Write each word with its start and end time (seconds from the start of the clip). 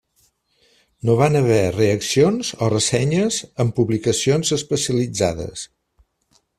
No 1.09 1.17
van 1.19 1.39
haver 1.39 1.59
reaccions 1.75 2.49
o 2.67 2.71
ressenyes 2.75 3.39
en 3.65 3.73
publicacions 3.81 4.55
especialitzades. 4.61 5.69